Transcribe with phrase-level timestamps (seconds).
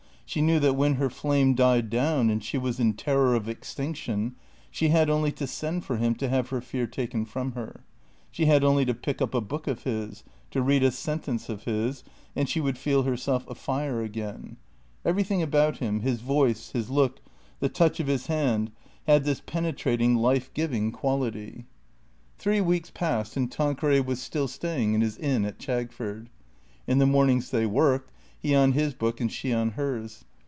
[0.25, 4.37] She knew that when her flame died down and she was in terror of extinction,
[4.69, 7.83] she had only to send for him to have her fear taken from her.
[8.31, 11.65] She had only to pick up a book of his, to read a sentence of
[11.65, 14.55] his, and she would feel herself afire again.
[15.03, 17.19] Everything about him, his voice, his look,
[17.59, 18.71] the touch of his hand,
[19.07, 21.65] had this penetrating, life giving quality.
[22.37, 25.43] 467 468 THE CREATORS Three weeks passed and Tanqueray was still staying in his inn
[25.43, 26.29] at Chagford.
[26.87, 28.13] In the mornings they worked,
[28.43, 30.25] he on his book and she on hers.